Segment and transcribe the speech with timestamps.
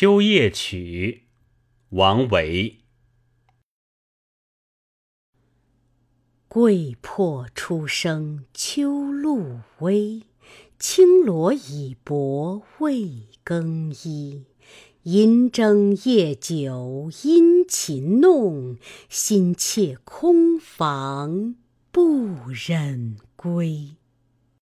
[0.00, 1.24] 秋夜曲，
[1.88, 2.84] 王维。
[6.46, 10.22] 桂魄初生秋露微，
[10.78, 14.44] 轻罗已薄未更衣。
[15.02, 18.76] 银筝夜久殷勤弄，
[19.08, 21.56] 心切空房
[21.90, 23.97] 不忍归。